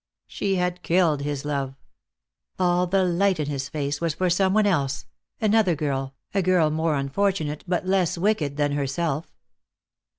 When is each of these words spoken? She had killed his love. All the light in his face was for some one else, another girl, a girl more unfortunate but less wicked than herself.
She 0.25 0.55
had 0.55 0.81
killed 0.81 1.21
his 1.21 1.45
love. 1.45 1.75
All 2.57 2.87
the 2.87 3.03
light 3.03 3.39
in 3.39 3.45
his 3.47 3.69
face 3.69 4.01
was 4.01 4.15
for 4.15 4.31
some 4.31 4.51
one 4.51 4.65
else, 4.65 5.05
another 5.39 5.75
girl, 5.75 6.15
a 6.33 6.41
girl 6.41 6.71
more 6.71 6.95
unfortunate 6.95 7.63
but 7.67 7.85
less 7.85 8.17
wicked 8.17 8.57
than 8.57 8.71
herself. 8.71 9.31